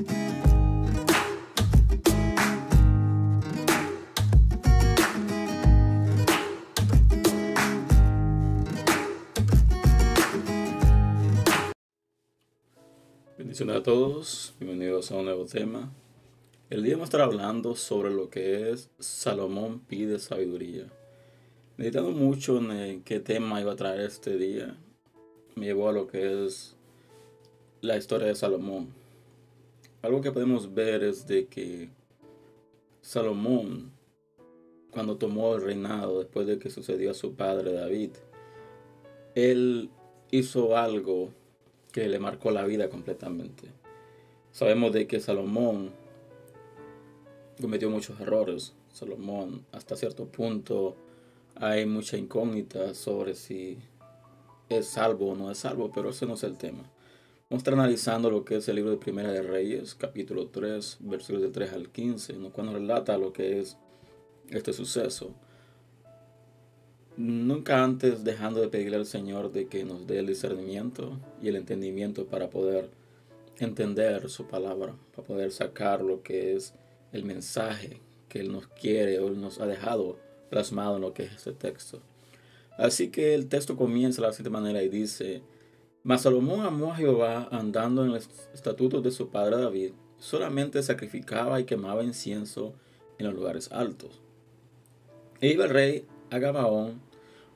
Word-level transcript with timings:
Bendiciones 0.00 0.40
a 13.76 13.82
todos, 13.82 14.54
bienvenidos 14.58 15.10
a 15.10 15.16
un 15.16 15.26
nuevo 15.26 15.44
tema. 15.44 15.92
El 16.70 16.82
día 16.82 16.94
vamos 16.94 17.04
a 17.04 17.08
estar 17.08 17.20
hablando 17.20 17.76
sobre 17.76 18.10
lo 18.10 18.30
que 18.30 18.70
es 18.70 18.88
Salomón 18.98 19.80
pide 19.80 20.18
sabiduría. 20.18 20.86
Meditando 21.76 22.12
mucho 22.12 22.58
en 22.58 23.02
qué 23.02 23.20
tema 23.20 23.60
iba 23.60 23.72
a 23.72 23.76
traer 23.76 24.00
este 24.00 24.38
día, 24.38 24.78
me 25.56 25.66
llevó 25.66 25.90
a 25.90 25.92
lo 25.92 26.06
que 26.06 26.46
es 26.46 26.74
la 27.82 27.98
historia 27.98 28.28
de 28.28 28.34
Salomón. 28.34 28.99
Algo 30.02 30.22
que 30.22 30.32
podemos 30.32 30.72
ver 30.72 31.04
es 31.04 31.26
de 31.26 31.46
que 31.46 31.90
Salomón, 33.02 33.92
cuando 34.90 35.16
tomó 35.16 35.54
el 35.54 35.62
reinado 35.62 36.20
después 36.20 36.46
de 36.46 36.58
que 36.58 36.70
sucedió 36.70 37.10
a 37.10 37.14
su 37.14 37.34
padre 37.34 37.72
David, 37.72 38.10
él 39.34 39.90
hizo 40.30 40.76
algo 40.76 41.30
que 41.92 42.08
le 42.08 42.18
marcó 42.18 42.50
la 42.50 42.64
vida 42.64 42.88
completamente. 42.88 43.68
Sabemos 44.52 44.92
de 44.92 45.06
que 45.06 45.20
Salomón 45.20 45.90
cometió 47.60 47.90
muchos 47.90 48.18
errores. 48.20 48.72
Salomón, 48.92 49.66
hasta 49.70 49.96
cierto 49.96 50.24
punto, 50.26 50.96
hay 51.56 51.84
mucha 51.84 52.16
incógnita 52.16 52.94
sobre 52.94 53.34
si 53.34 53.78
es 54.68 54.86
salvo 54.86 55.32
o 55.32 55.36
no 55.36 55.50
es 55.50 55.58
salvo, 55.58 55.90
pero 55.92 56.10
ese 56.10 56.26
no 56.26 56.34
es 56.34 56.42
el 56.42 56.56
tema. 56.56 56.90
Vamos 57.50 57.62
a 57.62 57.64
estar 57.64 57.74
analizando 57.74 58.30
lo 58.30 58.44
que 58.44 58.58
es 58.58 58.68
el 58.68 58.76
libro 58.76 58.92
de 58.92 58.96
Primera 58.96 59.32
de 59.32 59.42
Reyes, 59.42 59.96
capítulo 59.96 60.46
3, 60.46 60.98
versículos 61.00 61.42
de 61.42 61.48
3 61.48 61.72
al 61.72 61.88
15, 61.88 62.34
cuando 62.52 62.74
relata 62.74 63.18
lo 63.18 63.32
que 63.32 63.58
es 63.58 63.76
este 64.50 64.72
suceso 64.72 65.34
nunca 67.16 67.82
antes 67.82 68.22
dejando 68.22 68.60
de 68.60 68.68
pedirle 68.68 68.98
al 68.98 69.04
Señor 69.04 69.50
de 69.50 69.66
que 69.66 69.82
nos 69.82 70.06
dé 70.06 70.20
el 70.20 70.28
discernimiento 70.28 71.18
y 71.42 71.48
el 71.48 71.56
entendimiento 71.56 72.24
para 72.26 72.50
poder 72.50 72.88
entender 73.58 74.30
su 74.30 74.46
palabra, 74.46 74.94
para 75.16 75.26
poder 75.26 75.50
sacar 75.50 76.02
lo 76.02 76.22
que 76.22 76.54
es 76.54 76.72
el 77.10 77.24
mensaje 77.24 78.00
que 78.28 78.38
Él 78.38 78.52
nos 78.52 78.68
quiere 78.68 79.18
o 79.18 79.28
nos 79.30 79.58
ha 79.58 79.66
dejado 79.66 80.20
plasmado 80.50 80.94
en 80.94 81.02
lo 81.02 81.14
que 81.14 81.24
es 81.24 81.32
ese 81.32 81.50
texto. 81.50 82.00
Así 82.78 83.08
que 83.08 83.34
el 83.34 83.48
texto 83.48 83.76
comienza 83.76 84.22
de 84.22 84.28
la 84.28 84.32
siguiente 84.32 84.56
manera 84.56 84.84
y 84.84 84.88
dice, 84.88 85.42
Mas 86.02 86.22
Salomón 86.22 86.60
amó 86.60 86.92
a 86.92 86.96
Jehová 86.96 87.48
andando 87.50 88.04
en 88.04 88.12
los 88.12 88.28
estatutos 88.54 89.02
de 89.02 89.10
su 89.10 89.28
padre 89.28 89.58
David, 89.58 89.92
solamente 90.18 90.82
sacrificaba 90.82 91.60
y 91.60 91.64
quemaba 91.64 92.02
incienso 92.02 92.74
en 93.18 93.26
los 93.26 93.34
lugares 93.34 93.70
altos. 93.70 94.20
E 95.40 95.48
iba 95.48 95.64
el 95.64 95.70
rey 95.70 96.06
a 96.30 96.38
Gabaón 96.38 97.00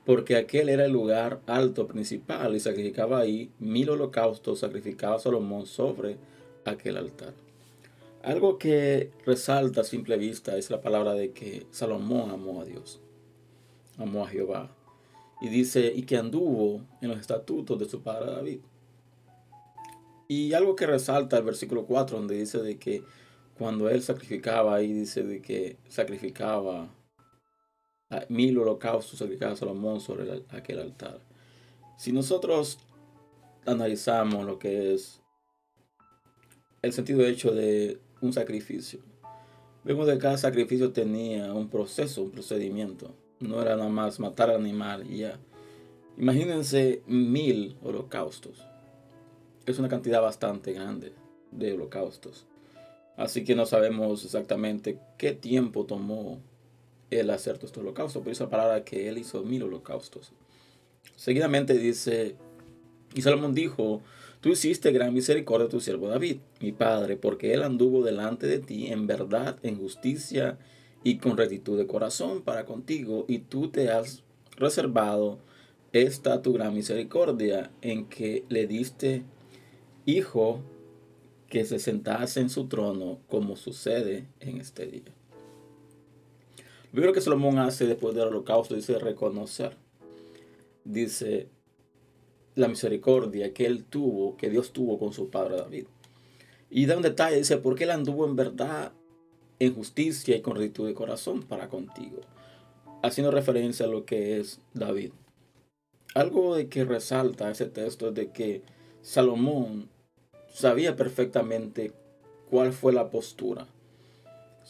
porque 0.05 0.35
aquel 0.35 0.69
era 0.69 0.85
el 0.85 0.91
lugar 0.91 1.41
alto 1.47 1.87
principal 1.87 2.55
y 2.55 2.59
sacrificaba 2.59 3.19
ahí 3.19 3.51
mil 3.59 3.89
holocaustos, 3.89 4.59
sacrificaba 4.59 5.17
Salomón 5.17 5.65
sobre 5.65 6.17
aquel 6.63 6.97
altar. 6.97 7.33
Algo 8.21 8.57
que 8.57 9.11
resalta 9.25 9.81
a 9.81 9.83
simple 9.83 10.17
vista 10.17 10.57
es 10.57 10.69
la 10.69 10.81
palabra 10.81 11.13
de 11.13 11.31
que 11.31 11.65
Salomón 11.71 12.29
amó 12.29 12.61
a 12.61 12.65
Dios, 12.65 12.99
amó 13.97 14.25
a 14.25 14.29
Jehová. 14.29 14.69
Y 15.41 15.49
dice, 15.49 15.91
y 15.93 16.03
que 16.03 16.17
anduvo 16.17 16.81
en 17.01 17.09
los 17.09 17.19
estatutos 17.19 17.77
de 17.77 17.85
su 17.85 18.01
padre 18.01 18.31
David. 18.31 18.59
Y 20.27 20.53
algo 20.53 20.75
que 20.75 20.87
resalta 20.87 21.37
el 21.37 21.43
versículo 21.43 21.85
4, 21.85 22.17
donde 22.17 22.35
dice 22.35 22.59
de 22.59 22.77
que 22.77 23.03
cuando 23.57 23.89
él 23.89 24.01
sacrificaba, 24.01 24.75
ahí 24.75 24.91
dice 24.91 25.23
de 25.23 25.41
que 25.41 25.77
sacrificaba 25.87 26.89
mil 28.29 28.57
holocaustos 28.57 29.19
sacrificados 29.19 29.57
a 29.57 29.59
Salomón 29.61 29.99
sobre 29.99 30.43
aquel 30.49 30.79
altar. 30.79 31.19
Si 31.97 32.11
nosotros 32.11 32.79
analizamos 33.65 34.45
lo 34.45 34.59
que 34.59 34.93
es 34.93 35.21
el 36.81 36.93
sentido 36.93 37.25
hecho 37.25 37.51
de 37.51 37.99
un 38.21 38.33
sacrificio, 38.33 38.99
vemos 39.83 40.07
que 40.07 40.17
cada 40.17 40.37
sacrificio 40.37 40.91
tenía 40.91 41.53
un 41.53 41.69
proceso, 41.69 42.23
un 42.23 42.31
procedimiento. 42.31 43.15
No 43.39 43.61
era 43.61 43.75
nada 43.75 43.89
más 43.89 44.19
matar 44.19 44.49
al 44.49 44.61
animal 44.61 45.09
y 45.11 45.19
ya. 45.19 45.39
Imagínense 46.17 47.01
mil 47.07 47.77
holocaustos. 47.83 48.63
Es 49.65 49.79
una 49.79 49.89
cantidad 49.89 50.21
bastante 50.21 50.71
grande 50.71 51.13
de 51.51 51.73
holocaustos. 51.73 52.45
Así 53.17 53.43
que 53.43 53.55
no 53.55 53.65
sabemos 53.65 54.23
exactamente 54.23 54.99
qué 55.17 55.33
tiempo 55.33 55.85
tomó 55.85 56.39
el 57.09 57.29
hacer 57.29 57.55
estos 57.55 57.77
holocaustos. 57.77 58.23
Por 58.23 58.31
esa 58.31 58.49
palabra 58.49 58.83
que 58.83 59.09
él 59.09 59.17
hizo 59.17 59.43
mil 59.43 59.63
holocaustos. 59.63 60.31
Seguidamente 61.15 61.73
dice, 61.77 62.35
y 63.13 63.21
Salomón 63.21 63.53
dijo, 63.53 64.01
tú 64.41 64.49
hiciste 64.49 64.91
gran 64.91 65.13
misericordia 65.13 65.67
a 65.67 65.69
tu 65.69 65.79
siervo 65.79 66.07
David, 66.07 66.37
mi 66.59 66.71
padre, 66.71 67.15
porque 67.15 67.53
él 67.53 67.63
anduvo 67.63 68.03
delante 68.03 68.47
de 68.47 68.59
ti 68.59 68.87
en 68.87 69.07
verdad, 69.07 69.57
en 69.63 69.77
justicia 69.77 70.57
y 71.05 71.19
con 71.19 71.37
rectitud 71.37 71.77
de 71.77 71.85
corazón 71.85 72.41
para 72.41 72.65
contigo, 72.65 73.25
y 73.27 73.37
tú 73.37 73.69
te 73.69 73.91
has 73.91 74.23
reservado 74.57 75.37
esta 75.93 76.41
tu 76.41 76.51
gran 76.51 76.73
misericordia 76.73 77.71
en 77.83 78.07
que 78.07 78.43
le 78.49 78.65
diste 78.65 79.23
hijo 80.07 80.61
que 81.47 81.63
se 81.63 81.77
sentase 81.77 82.39
en 82.39 82.49
su 82.49 82.67
trono 82.67 83.19
como 83.29 83.55
sucede 83.55 84.25
en 84.39 84.57
este 84.57 84.87
día. 84.87 85.13
Lo 86.91 87.13
que 87.13 87.21
Salomón 87.21 87.59
hace 87.59 87.85
después 87.85 88.15
del 88.15 88.29
holocausto 88.29 88.73
dice 88.73 88.97
reconocer. 88.97 89.77
Dice 90.85 91.49
la 92.55 92.67
misericordia 92.67 93.53
que 93.53 93.67
él 93.67 93.83
tuvo, 93.83 94.37
que 94.37 94.49
Dios 94.49 94.73
tuvo 94.73 94.97
con 94.97 95.13
su 95.13 95.29
padre 95.29 95.57
David. 95.57 95.85
Y 96.71 96.87
da 96.87 96.97
un 96.97 97.03
detalle, 97.03 97.37
dice, 97.37 97.57
porque 97.57 97.83
él 97.83 97.91
anduvo 97.91 98.25
en 98.25 98.35
verdad, 98.35 98.91
en 99.59 99.73
justicia 99.73 100.35
y 100.35 100.41
con 100.41 100.55
rectitud 100.55 100.87
de 100.87 100.93
corazón 100.93 101.43
para 101.43 101.69
contigo. 101.69 102.21
Haciendo 103.03 103.31
referencia 103.31 103.85
a 103.85 103.89
lo 103.89 104.05
que 104.05 104.39
es 104.39 104.59
David. 104.73 105.11
Algo 106.13 106.55
de 106.55 106.69
que 106.69 106.85
resalta 106.85 107.51
ese 107.51 107.65
texto 107.65 108.09
es 108.09 108.15
de 108.15 108.31
que 108.31 108.61
Salomón 109.01 109.89
sabía 110.51 110.95
perfectamente 110.95 111.91
cuál 112.49 112.73
fue 112.73 112.93
la 112.93 113.09
postura 113.09 113.67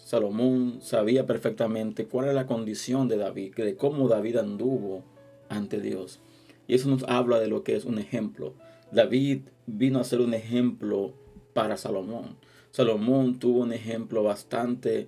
Salomón 0.05 0.81
sabía 0.81 1.25
perfectamente 1.25 2.05
cuál 2.05 2.25
era 2.25 2.33
la 2.33 2.45
condición 2.45 3.07
de 3.07 3.17
David, 3.17 3.55
de 3.55 3.75
cómo 3.75 4.07
David 4.07 4.37
anduvo 4.37 5.03
ante 5.49 5.79
Dios. 5.79 6.19
Y 6.67 6.75
eso 6.75 6.89
nos 6.89 7.03
habla 7.03 7.39
de 7.39 7.47
lo 7.47 7.63
que 7.63 7.75
es 7.75 7.85
un 7.85 7.97
ejemplo. 7.97 8.53
David 8.91 9.41
vino 9.65 9.99
a 9.99 10.03
ser 10.03 10.19
un 10.19 10.33
ejemplo 10.33 11.13
para 11.53 11.77
Salomón. 11.77 12.35
Salomón 12.75 13.39
tuvo 13.39 13.59
un 13.61 13.71
ejemplo 13.71 14.21
bastante 14.21 15.07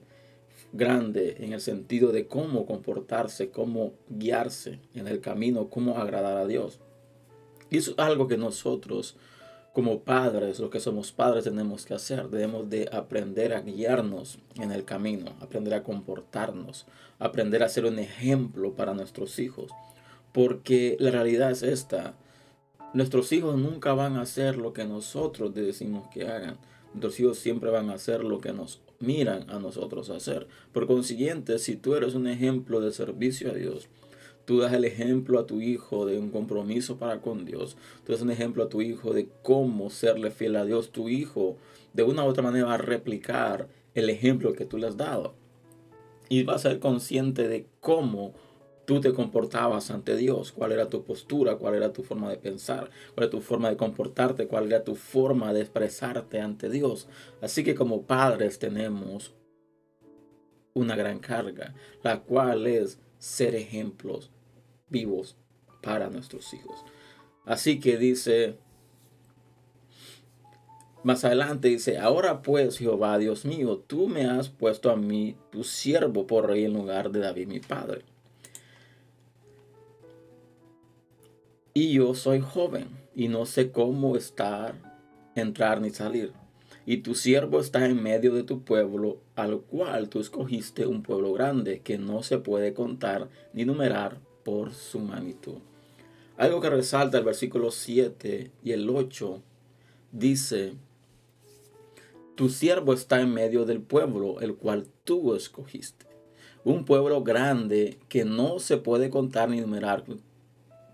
grande 0.72 1.36
en 1.42 1.52
el 1.52 1.60
sentido 1.60 2.14
de 2.14 2.26
cómo 2.26 2.66
comportarse, 2.66 3.52
cómo 3.52 3.92
guiarse 4.08 4.80
en 4.94 5.10
el 5.10 5.20
camino, 5.20 5.68
cómo 5.68 5.98
agradar 5.98 6.38
a 6.38 6.48
Dios. 6.48 6.80
Y 7.70 7.76
eso 7.76 7.92
es 7.92 8.00
algo 8.00 8.30
que 8.30 8.38
nosotros 8.38 9.18
como 9.74 10.04
padres, 10.04 10.60
lo 10.60 10.70
que 10.70 10.80
somos 10.80 11.12
padres 11.12 11.44
tenemos 11.44 11.86
que 11.86 11.94
hacer. 11.94 12.30
Debemos 12.30 12.70
de 12.70 12.88
aprender 12.90 13.54
a 13.54 13.60
guiarnos 13.60 14.40
en 14.56 14.72
el 14.72 14.86
camino, 14.86 15.36
aprender 15.42 15.74
a 15.74 15.84
comportarnos, 15.84 16.86
aprender 17.20 17.64
a 17.64 17.70
ser 17.70 17.84
un 17.84 18.00
ejemplo 18.00 18.76
para 18.78 18.94
nuestros 18.94 19.40
hijos. 19.40 19.74
Porque 20.32 20.96
la 21.02 21.12
realidad 21.12 21.52
es 21.52 21.64
esta. 21.64 22.14
Nuestros 22.94 23.34
hijos 23.34 23.58
nunca 23.58 23.94
van 23.94 24.16
a 24.16 24.22
hacer 24.22 24.56
lo 24.56 24.72
que 24.72 24.86
nosotros 24.86 25.54
decimos 25.54 26.08
que 26.14 26.26
hagan. 26.26 26.58
Nuestros 26.94 27.20
hijos 27.20 27.40
siempre 27.40 27.70
van 27.70 27.90
a 27.90 27.94
hacer 27.94 28.24
lo 28.24 28.40
que 28.40 28.54
nos 28.54 28.82
miran 29.00 29.50
a 29.50 29.60
nosotros 29.60 30.10
hacer. 30.10 30.48
Por 30.74 30.88
consiguiente, 30.88 31.60
si 31.60 31.76
tú 31.76 31.96
eres 31.96 32.16
un 32.16 32.28
ejemplo 32.28 32.80
de 32.82 32.92
servicio 32.92 33.52
a 33.52 33.54
Dios, 33.54 33.90
Tú 34.48 34.60
das 34.60 34.72
el 34.72 34.86
ejemplo 34.86 35.40
a 35.40 35.46
tu 35.46 35.60
hijo 35.60 36.06
de 36.06 36.18
un 36.18 36.30
compromiso 36.30 36.96
para 36.96 37.20
con 37.20 37.44
Dios. 37.44 37.76
Tú 38.06 38.14
das 38.14 38.22
un 38.22 38.32
ejemplo 38.32 38.64
a 38.64 38.70
tu 38.70 38.82
hijo 38.82 39.12
de 39.12 39.28
cómo 39.44 39.90
serle 39.90 40.32
fiel 40.32 40.56
a 40.56 40.64
Dios. 40.64 40.94
Tu 40.94 41.10
hijo 41.10 41.58
de 41.92 42.04
una 42.04 42.24
u 42.24 42.28
otra 42.28 42.44
manera 42.44 42.68
va 42.68 42.76
a 42.76 42.78
replicar 42.78 43.68
el 43.94 44.10
ejemplo 44.10 44.54
que 44.54 44.64
tú 44.64 44.78
le 44.78 44.88
has 44.88 44.96
dado. 44.96 45.34
Y 46.30 46.44
va 46.44 46.56
a 46.56 46.60
ser 46.60 46.80
consciente 46.80 47.50
de 47.50 47.66
cómo 47.82 48.36
tú 48.88 49.02
te 49.02 49.14
comportabas 49.14 49.92
ante 49.92 50.16
Dios, 50.16 50.54
cuál 50.54 50.72
era 50.72 50.88
tu 50.88 51.04
postura, 51.04 51.58
cuál 51.58 51.76
era 51.76 51.92
tu 51.92 52.04
forma 52.04 52.30
de 52.30 52.38
pensar, 52.38 52.90
cuál 53.14 53.26
era 53.26 53.30
tu 53.30 53.42
forma 53.42 53.70
de 53.70 53.76
comportarte, 53.76 54.48
cuál 54.48 54.68
era 54.68 54.86
tu 54.86 54.96
forma 54.96 55.52
de 55.52 55.60
expresarte 55.60 56.40
ante 56.40 56.70
Dios. 56.70 57.10
Así 57.42 57.66
que 57.66 57.76
como 57.76 58.04
padres 58.04 58.60
tenemos 58.60 59.36
una 60.74 60.96
gran 60.96 61.20
carga, 61.20 61.76
la 62.02 62.22
cual 62.22 62.66
es 62.66 62.98
ser 63.18 63.56
ejemplos 63.56 64.32
vivos 64.88 65.36
para 65.84 66.10
nuestros 66.10 66.54
hijos. 66.54 66.86
Así 67.44 67.82
que 67.82 67.98
dice, 67.98 68.58
más 71.04 71.26
adelante 71.26 71.68
dice, 71.68 71.98
ahora 71.98 72.42
pues 72.42 72.78
Jehová, 72.78 73.18
Dios 73.18 73.44
mío, 73.44 73.84
tú 73.86 74.08
me 74.08 74.28
has 74.28 74.48
puesto 74.48 74.90
a 74.92 74.96
mí, 74.96 75.36
tu 75.52 75.66
siervo, 75.66 76.26
por 76.26 76.48
rey 76.48 76.64
en 76.64 76.74
lugar 76.74 77.12
de 77.12 77.20
David, 77.20 77.48
mi 77.48 77.60
padre. 77.60 78.06
Y 81.80 81.92
yo 81.92 82.16
soy 82.16 82.42
joven 82.42 82.88
y 83.14 83.28
no 83.28 83.46
sé 83.46 83.72
cómo 83.72 84.16
estar, 84.16 84.74
entrar 85.36 85.80
ni 85.80 85.92
salir. 85.92 86.34
Y 86.88 87.04
tu 87.04 87.14
siervo 87.14 87.60
está 87.60 87.86
en 87.86 88.02
medio 88.02 88.34
de 88.34 88.42
tu 88.42 88.64
pueblo, 88.64 89.20
al 89.36 89.62
cual 89.62 90.10
tú 90.10 90.20
escogiste 90.20 90.88
un 90.88 91.04
pueblo 91.04 91.34
grande 91.34 91.82
que 91.82 92.00
no 92.00 92.24
se 92.24 92.40
puede 92.40 92.74
contar 92.74 93.30
ni 93.54 93.64
numerar 93.64 94.18
por 94.44 94.74
su 94.74 94.98
magnitud. 95.02 95.60
Algo 96.36 96.62
que 96.62 96.72
resalta 96.72 97.20
el 97.20 97.24
versículo 97.24 97.70
7 97.70 98.50
y 98.64 98.72
el 98.72 98.90
8 98.90 99.44
dice, 100.12 100.74
tu 102.34 102.50
siervo 102.50 102.92
está 102.92 103.22
en 103.22 103.32
medio 103.36 103.66
del 103.66 103.82
pueblo, 103.82 104.40
el 104.40 104.56
cual 104.56 104.88
tú 105.04 105.36
escogiste. 105.36 106.08
Un 106.64 106.86
pueblo 106.86 107.24
grande 107.24 108.00
que 108.10 108.26
no 108.26 108.58
se 108.58 108.78
puede 108.78 109.12
contar 109.12 109.50
ni 109.50 109.62
numerar 109.62 110.06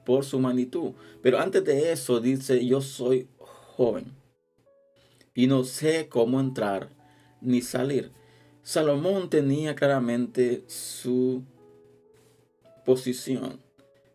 por 0.05 0.25
su 0.25 0.39
magnitud. 0.39 0.91
Pero 1.21 1.39
antes 1.39 1.63
de 1.63 1.91
eso 1.91 2.19
dice, 2.19 2.65
yo 2.65 2.81
soy 2.81 3.27
joven 3.38 4.05
y 5.33 5.47
no 5.47 5.63
sé 5.63 6.07
cómo 6.09 6.39
entrar 6.39 6.89
ni 7.41 7.61
salir. 7.61 8.11
Salomón 8.61 9.29
tenía 9.29 9.75
claramente 9.75 10.63
su 10.67 11.44
posición. 12.85 13.59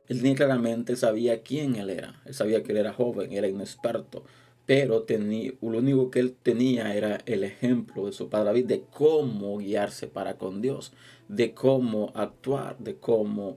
Él 0.07 0.19
tenía 0.19 0.37
claramente, 0.37 0.97
sabía 0.97 1.43
quién 1.43 1.77
él 1.77 1.91
era. 1.91 2.23
Él 2.25 2.33
sabía 2.33 2.63
que 2.63 2.73
él 2.73 2.79
era 2.79 2.95
joven, 2.95 3.33
era 3.33 3.49
inexperto 3.49 4.25
pero 4.69 5.05
tenía, 5.05 5.55
lo 5.63 5.79
único 5.79 6.11
que 6.11 6.21
él 6.21 6.37
tenía 6.43 6.95
era 6.95 7.23
el 7.25 7.43
ejemplo 7.43 8.05
de 8.05 8.13
su 8.13 8.29
padre 8.29 8.49
David 8.49 8.67
de 8.67 8.83
cómo 8.93 9.57
guiarse 9.57 10.09
para 10.09 10.37
con 10.37 10.61
Dios, 10.61 10.93
de 11.27 11.55
cómo 11.55 12.13
actuar, 12.15 12.77
de 12.79 12.97
cómo 12.97 13.57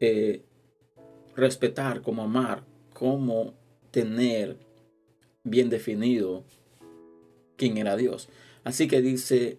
eh, 0.00 0.42
respetar, 1.36 2.02
cómo 2.02 2.22
amar, 2.22 2.64
cómo 2.92 3.54
tener 3.90 4.58
bien 5.44 5.70
definido 5.70 6.44
quién 7.56 7.78
era 7.78 7.96
Dios. 7.96 8.28
Así 8.64 8.88
que 8.88 9.00
dice, 9.00 9.58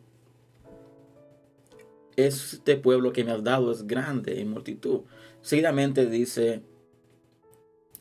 este 2.16 2.78
pueblo 2.78 3.14
que 3.14 3.24
me 3.24 3.32
has 3.32 3.44
dado 3.44 3.72
es 3.72 3.88
grande 3.88 4.42
en 4.42 4.50
multitud. 4.50 5.02
Seguidamente 5.42 6.06
dice, 6.06 6.62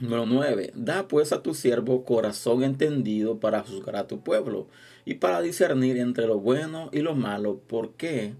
Número 0.00 0.24
9. 0.24 0.72
Da 0.74 1.08
pues 1.08 1.30
a 1.32 1.42
tu 1.42 1.52
siervo 1.52 2.04
corazón 2.04 2.62
entendido 2.62 3.38
para 3.38 3.62
juzgar 3.62 3.96
a 3.96 4.06
tu 4.06 4.22
pueblo 4.22 4.66
y 5.04 5.14
para 5.14 5.42
discernir 5.42 5.98
entre 5.98 6.26
lo 6.26 6.40
bueno 6.40 6.88
y 6.90 7.00
lo 7.00 7.14
malo. 7.14 7.58
¿Por 7.66 7.92
qué? 7.92 8.32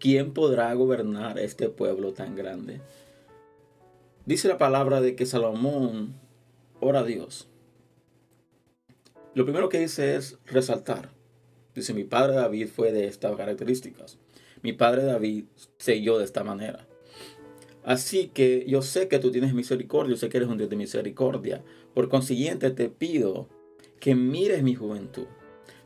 ¿Quién 0.00 0.32
podrá 0.32 0.74
gobernar 0.74 1.38
este 1.38 1.68
pueblo 1.68 2.12
tan 2.12 2.34
grande? 2.34 2.80
Dice 4.26 4.48
la 4.48 4.58
palabra 4.58 5.00
de 5.00 5.14
que 5.14 5.24
Salomón 5.24 6.16
ora 6.80 7.00
a 7.00 7.04
Dios. 7.04 7.48
Lo 9.34 9.44
primero 9.44 9.68
que 9.68 9.78
dice 9.78 10.16
es 10.16 10.36
resaltar. 10.46 11.10
Dice, 11.76 11.94
mi 11.94 12.02
padre 12.02 12.34
David 12.34 12.66
fue 12.66 12.90
de 12.90 13.06
estas 13.06 13.36
características. 13.36 14.18
Mi 14.62 14.72
padre 14.72 15.04
David 15.04 15.44
selló 15.78 16.18
de 16.18 16.24
esta 16.24 16.42
manera. 16.42 16.88
Así 17.84 18.26
que 18.26 18.64
yo 18.66 18.82
sé 18.82 19.06
que 19.06 19.20
tú 19.20 19.30
tienes 19.30 19.54
misericordia, 19.54 20.10
yo 20.10 20.16
sé 20.16 20.28
que 20.28 20.38
eres 20.38 20.48
un 20.48 20.58
Dios 20.58 20.70
de 20.70 20.76
misericordia. 20.76 21.62
Por 21.94 22.08
consiguiente 22.08 22.72
te 22.72 22.88
pido 22.88 23.48
que 24.00 24.16
mires 24.16 24.64
mi 24.64 24.74
juventud. 24.74 25.28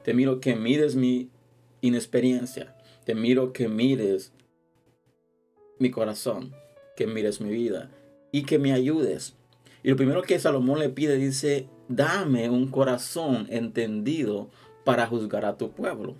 Te 0.02 0.14
miro 0.14 0.40
que 0.40 0.56
mires 0.56 0.96
mi 0.96 1.28
inexperiencia. 1.82 2.74
Te 3.04 3.14
miro 3.14 3.52
que 3.52 3.68
mires 3.68 4.32
mi 5.78 5.90
corazón, 5.90 6.54
que 6.96 7.06
mires 7.06 7.42
mi 7.42 7.50
vida 7.50 7.90
y 8.32 8.42
que 8.42 8.58
me 8.58 8.72
ayudes. 8.72 9.34
Y 9.82 9.90
lo 9.90 9.96
primero 9.96 10.22
que 10.22 10.38
Salomón 10.38 10.78
le 10.78 10.90
pide 10.90 11.16
dice, 11.16 11.68
dame 11.88 12.50
un 12.50 12.68
corazón 12.68 13.46
entendido 13.50 14.50
para 14.84 15.06
juzgar 15.06 15.44
a 15.44 15.56
tu 15.56 15.70
pueblo. 15.70 16.14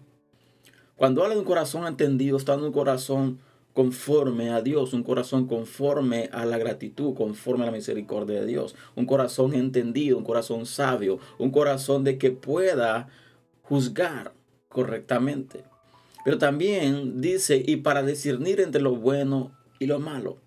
Cuando 0.96 1.22
habla 1.22 1.34
de 1.34 1.40
un 1.40 1.46
corazón 1.46 1.86
entendido, 1.86 2.36
está 2.36 2.54
en 2.54 2.64
un 2.64 2.72
corazón 2.72 3.38
conforme 3.72 4.50
a 4.50 4.60
Dios, 4.60 4.92
un 4.92 5.02
corazón 5.02 5.46
conforme 5.46 6.28
a 6.32 6.44
la 6.44 6.58
gratitud, 6.58 7.14
conforme 7.14 7.62
a 7.62 7.66
la 7.66 7.72
misericordia 7.72 8.40
de 8.40 8.46
Dios, 8.46 8.74
un 8.96 9.06
corazón 9.06 9.54
entendido, 9.54 10.18
un 10.18 10.24
corazón 10.24 10.66
sabio, 10.66 11.18
un 11.38 11.50
corazón 11.50 12.04
de 12.04 12.18
que 12.18 12.30
pueda 12.30 13.08
juzgar 13.62 14.32
correctamente. 14.68 15.64
Pero 16.24 16.38
también 16.38 17.20
dice, 17.20 17.62
y 17.64 17.76
para 17.76 18.02
discernir 18.02 18.60
entre 18.60 18.82
lo 18.82 18.96
bueno 18.96 19.52
y 19.78 19.86
lo 19.86 20.00
malo. 20.00 20.38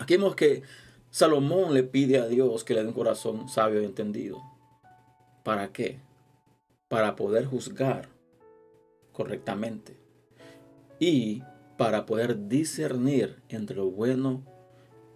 Aquí 0.00 0.16
vemos 0.16 0.34
que 0.34 0.62
Salomón 1.10 1.74
le 1.74 1.82
pide 1.82 2.18
a 2.18 2.26
Dios 2.26 2.64
que 2.64 2.72
le 2.72 2.80
dé 2.82 2.88
un 2.88 2.94
corazón 2.94 3.50
sabio 3.50 3.82
y 3.82 3.84
entendido. 3.84 4.42
¿Para 5.44 5.72
qué? 5.72 6.00
Para 6.88 7.16
poder 7.16 7.44
juzgar 7.44 8.08
correctamente. 9.12 9.98
Y 10.98 11.42
para 11.76 12.06
poder 12.06 12.48
discernir 12.48 13.42
entre 13.50 13.76
lo 13.76 13.90
bueno 13.90 14.42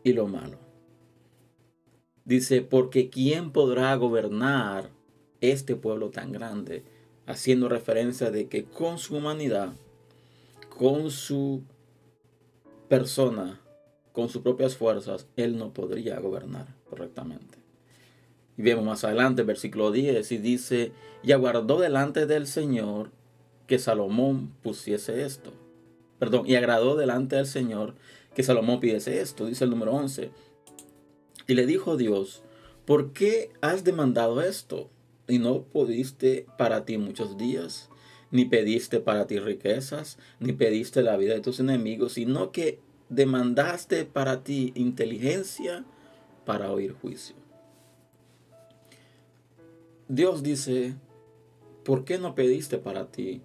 y 0.02 0.12
lo 0.12 0.26
malo. 0.26 0.58
Dice, 2.26 2.60
porque 2.60 3.08
¿quién 3.08 3.52
podrá 3.52 3.94
gobernar 3.96 4.90
este 5.40 5.76
pueblo 5.76 6.10
tan 6.10 6.30
grande? 6.30 6.84
Haciendo 7.26 7.70
referencia 7.70 8.30
de 8.30 8.48
que 8.48 8.64
con 8.64 8.98
su 8.98 9.16
humanidad, 9.16 9.72
con 10.68 11.10
su 11.10 11.62
persona, 12.88 13.63
con 14.14 14.30
sus 14.30 14.40
propias 14.40 14.74
fuerzas, 14.74 15.26
él 15.36 15.58
no 15.58 15.74
podría 15.74 16.18
gobernar 16.20 16.68
correctamente. 16.88 17.58
Y 18.56 18.62
vemos 18.62 18.86
más 18.86 19.04
adelante, 19.04 19.42
versículo 19.42 19.92
10, 19.92 20.32
y 20.32 20.38
dice, 20.38 20.92
y 21.22 21.32
aguardó 21.32 21.78
delante 21.78 22.24
del 22.24 22.46
Señor 22.46 23.10
que 23.66 23.78
Salomón 23.78 24.54
pusiese 24.62 25.26
esto 25.26 25.52
perdón, 26.24 26.44
y 26.46 26.54
agradó 26.54 26.96
delante 26.96 27.36
del 27.36 27.46
Señor 27.46 27.94
que 28.34 28.42
Salomón 28.42 28.80
pidiese 28.80 29.20
esto, 29.20 29.46
dice 29.46 29.64
el 29.64 29.70
número 29.70 29.92
11. 29.92 30.30
Y 31.46 31.54
le 31.54 31.66
dijo 31.66 31.96
Dios, 31.96 32.42
¿por 32.86 33.12
qué 33.12 33.50
has 33.60 33.84
demandado 33.84 34.40
esto? 34.40 34.90
Y 35.28 35.38
no 35.38 35.64
pudiste 35.64 36.46
para 36.56 36.86
ti 36.86 36.98
muchos 36.98 37.36
días, 37.36 37.90
ni 38.30 38.46
pediste 38.46 39.00
para 39.00 39.26
ti 39.26 39.38
riquezas, 39.38 40.18
ni 40.40 40.52
pediste 40.52 41.02
la 41.02 41.16
vida 41.16 41.34
de 41.34 41.40
tus 41.40 41.60
enemigos, 41.60 42.14
sino 42.14 42.52
que 42.52 42.80
demandaste 43.14 44.04
para 44.04 44.42
ti 44.42 44.72
inteligencia 44.74 45.84
para 46.44 46.72
oír 46.72 46.92
juicio. 46.92 47.36
Dios 50.08 50.42
dice, 50.42 50.94
¿por 51.84 52.04
qué 52.04 52.18
no 52.18 52.34
pediste 52.34 52.78
para 52.78 53.06
ti, 53.06 53.40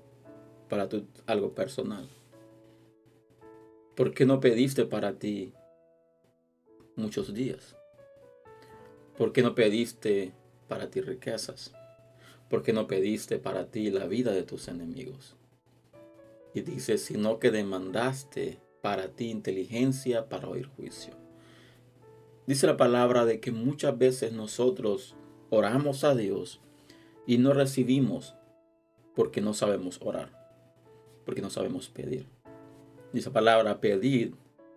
para 0.67 0.89
tu, 0.89 1.05
algo 1.25 1.53
personal? 1.53 2.09
¿Por 3.95 4.13
qué 4.13 4.25
no 4.25 4.39
pediste 4.39 4.85
para 4.85 5.13
ti 5.13 5.53
muchos 6.95 7.33
días? 7.33 7.75
¿Por 9.17 9.31
qué 9.31 9.41
no 9.41 9.55
pediste 9.55 10.33
para 10.67 10.89
ti 10.89 11.01
riquezas? 11.01 11.73
¿Por 12.49 12.63
qué 12.63 12.73
no 12.73 12.87
pediste 12.87 13.37
para 13.37 13.67
ti 13.67 13.89
la 13.91 14.07
vida 14.07 14.31
de 14.31 14.43
tus 14.43 14.67
enemigos? 14.67 15.35
Y 16.53 16.61
dice, 16.61 16.97
sino 16.97 17.39
que 17.39 17.51
demandaste 17.51 18.59
para 18.81 19.09
ti 19.09 19.29
inteligencia 19.29 20.29
para 20.29 20.47
oír 20.47 20.67
juicio. 20.67 21.13
Dice 22.47 22.65
la 22.65 22.77
palabra 22.77 23.25
de 23.25 23.39
que 23.39 23.51
muchas 23.51 23.97
veces 23.97 24.33
nosotros 24.33 25.15
oramos 25.49 26.03
a 26.03 26.15
Dios 26.15 26.61
y 27.27 27.37
no 27.37 27.53
recibimos 27.53 28.35
porque 29.15 29.41
no 29.41 29.53
sabemos 29.53 29.99
orar, 30.01 30.31
porque 31.25 31.41
no 31.41 31.49
sabemos 31.49 31.89
pedir. 31.89 32.27
Dice 33.13 33.31
palabra, 33.31 33.81
pedid 33.81 34.33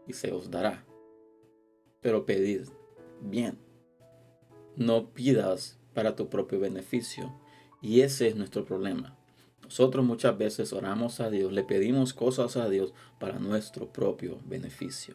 y 0.07 0.13
se 0.15 0.33
os 0.33 0.51
dará. 0.51 0.85
Pero 2.01 2.27
pedid 2.27 2.69
bien. 3.21 3.59
No 4.77 5.11
pidas 5.13 5.79
para 5.95 6.17
tu 6.17 6.29
propio 6.29 6.59
beneficio. 6.59 7.33
Y 7.81 8.01
ese 8.01 8.29
es 8.29 8.37
nuestro 8.37 8.65
problema. 8.65 9.19
Nosotros 9.73 10.05
muchas 10.05 10.37
veces 10.37 10.75
oramos 10.75 11.19
a 11.21 11.31
Dios, 11.31 11.51
le 11.51 11.65
pedimos 11.65 12.13
cosas 12.13 12.59
a 12.59 12.69
Dios 12.69 12.93
para 13.19 13.39
nuestro 13.39 13.91
propio 13.91 14.39
beneficio. 14.45 15.15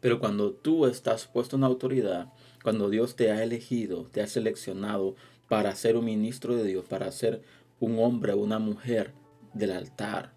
Pero 0.00 0.20
cuando 0.20 0.54
tú 0.54 0.86
estás 0.86 1.26
puesto 1.26 1.56
en 1.56 1.64
autoridad, 1.64 2.32
cuando 2.64 2.88
Dios 2.88 3.14
te 3.14 3.30
ha 3.30 3.42
elegido, 3.42 4.06
te 4.06 4.22
ha 4.22 4.26
seleccionado 4.26 5.16
para 5.50 5.74
ser 5.74 5.98
un 5.98 6.06
ministro 6.06 6.56
de 6.56 6.64
Dios, 6.64 6.86
para 6.86 7.12
ser 7.12 7.42
un 7.78 7.98
hombre 7.98 8.32
o 8.32 8.38
una 8.38 8.58
mujer 8.58 9.12
del 9.52 9.72
altar, 9.72 10.32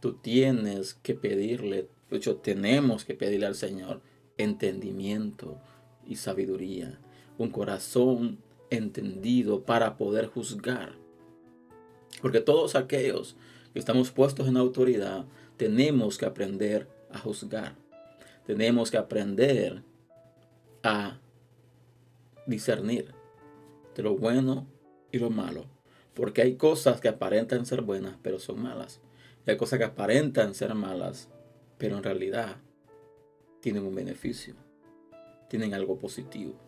tú 0.00 0.12
tienes 0.12 0.92
que 0.92 1.14
pedirle, 1.14 1.88
de 2.10 2.16
hecho 2.18 2.36
tenemos 2.36 3.06
que 3.06 3.14
pedirle 3.14 3.46
al 3.46 3.54
Señor 3.54 4.02
entendimiento 4.36 5.58
y 6.06 6.16
sabiduría, 6.16 7.00
un 7.38 7.48
corazón 7.48 8.36
entendido 8.68 9.64
para 9.64 9.96
poder 9.96 10.26
juzgar 10.26 11.07
Porque 12.20 12.40
todos 12.40 12.74
aquellos 12.74 13.36
que 13.72 13.78
estamos 13.78 14.10
puestos 14.10 14.48
en 14.48 14.56
autoridad, 14.56 15.24
tenemos 15.56 16.18
que 16.18 16.26
aprender 16.26 16.88
a 17.10 17.18
juzgar. 17.18 17.74
Tenemos 18.46 18.90
que 18.90 18.96
aprender 18.96 19.82
a 20.82 21.18
discernir 22.46 23.12
de 23.94 24.02
lo 24.02 24.16
bueno 24.16 24.66
y 25.12 25.18
lo 25.18 25.30
malo. 25.30 25.66
Porque 26.14 26.42
hay 26.42 26.56
cosas 26.56 27.00
que 27.00 27.08
aparentan 27.08 27.66
ser 27.66 27.82
buenas, 27.82 28.16
pero 28.22 28.38
son 28.38 28.62
malas. 28.62 29.00
Y 29.46 29.50
hay 29.50 29.56
cosas 29.56 29.78
que 29.78 29.84
aparentan 29.84 30.54
ser 30.54 30.74
malas, 30.74 31.28
pero 31.78 31.96
en 31.96 32.02
realidad 32.02 32.56
tienen 33.60 33.84
un 33.84 33.94
beneficio. 33.94 34.54
Tienen 35.48 35.74
algo 35.74 35.98
positivo. 35.98 36.67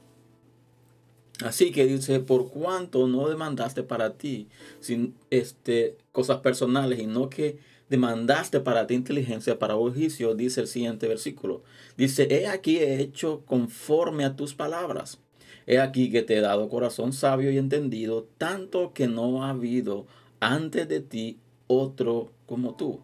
Así 1.44 1.72
que 1.72 1.86
dice, 1.86 2.20
por 2.20 2.50
cuanto 2.50 3.06
no 3.06 3.28
demandaste 3.28 3.82
para 3.82 4.14
ti 4.14 4.48
sin, 4.80 5.14
este, 5.30 5.96
cosas 6.12 6.38
personales 6.38 6.98
y 6.98 7.06
no 7.06 7.30
que 7.30 7.58
demandaste 7.88 8.60
para 8.60 8.86
ti 8.86 8.94
inteligencia 8.94 9.58
para 9.58 9.74
juicio, 9.74 10.34
dice 10.34 10.60
el 10.60 10.66
siguiente 10.66 11.08
versículo. 11.08 11.62
Dice, 11.96 12.28
he 12.30 12.46
aquí 12.46 12.78
he 12.78 13.00
hecho 13.00 13.42
conforme 13.46 14.24
a 14.24 14.36
tus 14.36 14.54
palabras. 14.54 15.18
He 15.66 15.78
aquí 15.78 16.10
que 16.10 16.22
te 16.22 16.36
he 16.36 16.40
dado 16.40 16.68
corazón 16.68 17.12
sabio 17.12 17.50
y 17.50 17.58
entendido, 17.58 18.28
tanto 18.38 18.92
que 18.92 19.06
no 19.06 19.44
ha 19.44 19.50
habido 19.50 20.06
antes 20.40 20.88
de 20.88 21.00
ti 21.00 21.38
otro 21.66 22.32
como 22.46 22.74
tú, 22.74 23.00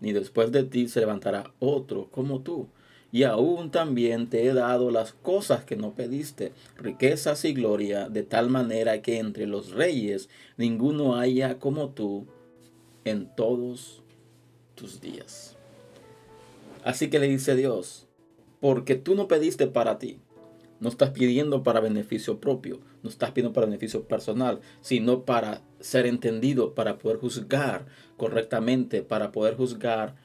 ni 0.00 0.12
después 0.12 0.52
de 0.52 0.64
ti 0.64 0.88
se 0.88 1.00
levantará 1.00 1.52
otro 1.58 2.08
como 2.10 2.40
tú 2.40 2.68
y 3.12 3.24
aún 3.24 3.70
también 3.70 4.28
te 4.28 4.46
he 4.46 4.54
dado 4.54 4.90
las 4.90 5.12
cosas 5.12 5.64
que 5.64 5.76
no 5.76 5.94
pediste, 5.94 6.52
riquezas 6.76 7.44
y 7.44 7.52
gloria, 7.52 8.08
de 8.08 8.22
tal 8.22 8.50
manera 8.50 9.02
que 9.02 9.18
entre 9.18 9.46
los 9.46 9.72
reyes 9.72 10.28
ninguno 10.56 11.16
haya 11.16 11.58
como 11.58 11.90
tú 11.90 12.26
en 13.04 13.34
todos 13.34 14.02
tus 14.74 15.00
días. 15.00 15.56
Así 16.84 17.10
que 17.10 17.18
le 17.18 17.28
dice 17.28 17.56
Dios, 17.56 18.06
porque 18.60 18.94
tú 18.94 19.14
no 19.14 19.28
pediste 19.28 19.66
para 19.66 19.98
ti, 19.98 20.20
no 20.78 20.88
estás 20.88 21.10
pidiendo 21.10 21.62
para 21.62 21.80
beneficio 21.80 22.40
propio, 22.40 22.80
no 23.02 23.10
estás 23.10 23.32
pidiendo 23.32 23.52
para 23.52 23.66
beneficio 23.66 24.04
personal, 24.04 24.60
sino 24.80 25.24
para 25.24 25.62
ser 25.80 26.06
entendido, 26.06 26.74
para 26.74 26.98
poder 26.98 27.18
juzgar 27.18 27.86
correctamente, 28.16 29.02
para 29.02 29.30
poder 29.30 29.56
juzgar 29.56 30.16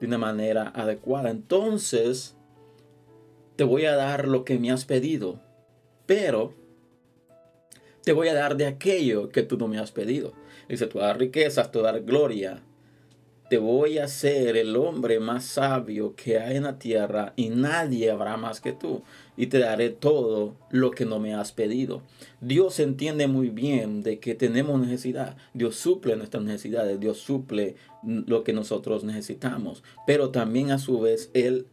de 0.00 0.06
una 0.06 0.18
manera 0.18 0.72
adecuada. 0.74 1.30
Entonces, 1.30 2.36
te 3.56 3.64
voy 3.64 3.84
a 3.86 3.96
dar 3.96 4.28
lo 4.28 4.44
que 4.44 4.58
me 4.58 4.70
has 4.70 4.84
pedido, 4.84 5.40
pero 6.06 6.54
te 8.04 8.12
voy 8.12 8.28
a 8.28 8.34
dar 8.34 8.56
de 8.56 8.66
aquello 8.66 9.30
que 9.30 9.42
tú 9.42 9.58
no 9.58 9.68
me 9.68 9.78
has 9.78 9.92
pedido. 9.92 10.32
Dice, 10.68 10.86
tú 10.86 10.98
dar 10.98 11.18
riquezas, 11.18 11.72
tú 11.72 11.80
dar 11.80 12.00
gloria. 12.02 12.62
Te 13.48 13.56
voy 13.56 13.96
a 13.96 14.04
hacer 14.04 14.58
el 14.58 14.76
hombre 14.76 15.20
más 15.20 15.44
sabio 15.44 16.14
que 16.14 16.38
hay 16.38 16.56
en 16.58 16.64
la 16.64 16.78
tierra 16.78 17.32
y 17.34 17.48
nadie 17.48 18.10
habrá 18.10 18.36
más 18.36 18.60
que 18.60 18.72
tú. 18.72 19.02
Y 19.38 19.46
te 19.46 19.58
daré 19.58 19.88
todo 19.88 20.54
lo 20.70 20.90
que 20.90 21.06
no 21.06 21.18
me 21.18 21.34
has 21.34 21.52
pedido. 21.52 22.02
Dios 22.42 22.78
entiende 22.78 23.26
muy 23.26 23.48
bien 23.48 24.02
de 24.02 24.18
que 24.18 24.34
tenemos 24.34 24.78
necesidad. 24.78 25.38
Dios 25.54 25.76
suple 25.76 26.16
nuestras 26.16 26.42
necesidades. 26.42 27.00
Dios 27.00 27.18
suple 27.18 27.76
lo 28.02 28.44
que 28.44 28.52
nosotros 28.52 29.02
necesitamos. 29.04 29.82
Pero 30.06 30.28
también 30.28 30.70
a 30.70 30.78
su 30.78 31.00
vez 31.00 31.30
Él 31.32 31.66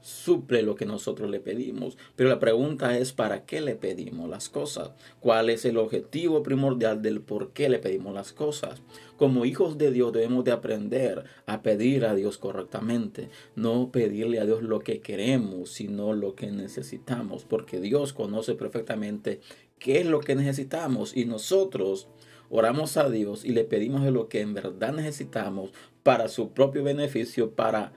suple 0.00 0.62
lo 0.62 0.74
que 0.74 0.86
nosotros 0.86 1.30
le 1.30 1.40
pedimos. 1.40 1.98
Pero 2.16 2.28
la 2.28 2.38
pregunta 2.38 2.96
es, 2.98 3.12
¿para 3.12 3.44
qué 3.44 3.60
le 3.60 3.74
pedimos 3.74 4.28
las 4.28 4.48
cosas? 4.48 4.92
¿Cuál 5.20 5.50
es 5.50 5.64
el 5.64 5.76
objetivo 5.76 6.42
primordial 6.42 7.02
del 7.02 7.20
por 7.20 7.52
qué 7.52 7.68
le 7.68 7.78
pedimos 7.78 8.14
las 8.14 8.32
cosas? 8.32 8.82
Como 9.16 9.44
hijos 9.44 9.78
de 9.78 9.90
Dios 9.90 10.12
debemos 10.12 10.44
de 10.44 10.52
aprender 10.52 11.24
a 11.46 11.62
pedir 11.62 12.04
a 12.04 12.14
Dios 12.14 12.38
correctamente. 12.38 13.30
No 13.56 13.90
pedirle 13.90 14.40
a 14.40 14.46
Dios 14.46 14.62
lo 14.62 14.80
que 14.80 15.00
queremos, 15.00 15.70
sino 15.70 16.12
lo 16.12 16.34
que 16.34 16.50
necesitamos. 16.50 17.44
Porque 17.44 17.80
Dios 17.80 18.12
conoce 18.12 18.54
perfectamente 18.54 19.40
qué 19.78 20.00
es 20.00 20.06
lo 20.06 20.20
que 20.20 20.34
necesitamos 20.34 21.16
y 21.16 21.24
nosotros 21.24 22.08
oramos 22.50 22.96
a 22.96 23.10
Dios 23.10 23.44
y 23.44 23.50
le 23.50 23.64
pedimos 23.64 24.02
de 24.04 24.10
lo 24.10 24.28
que 24.28 24.40
en 24.40 24.54
verdad 24.54 24.92
necesitamos 24.92 25.70
para 26.02 26.28
su 26.28 26.52
propio 26.52 26.82
beneficio, 26.82 27.50
para 27.50 27.92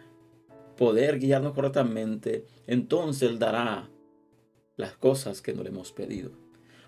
poder 0.81 1.19
guiarnos 1.19 1.53
correctamente, 1.53 2.47
entonces 2.65 3.29
Él 3.29 3.37
dará 3.37 3.91
las 4.77 4.93
cosas 4.93 5.39
que 5.39 5.53
no 5.53 5.61
le 5.61 5.69
hemos 5.69 5.91
pedido. 5.91 6.31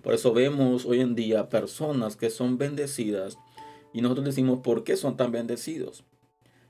Por 0.01 0.15
eso 0.15 0.33
vemos 0.33 0.83
hoy 0.88 1.00
en 1.00 1.13
día 1.13 1.47
personas 1.47 2.15
que 2.15 2.31
son 2.31 2.57
bendecidas 2.57 3.38
y 3.93 4.01
nosotros 4.01 4.25
decimos, 4.25 4.62
¿por 4.63 4.83
qué 4.83 4.97
son 4.97 5.15
tan 5.15 5.31
bendecidos? 5.31 6.05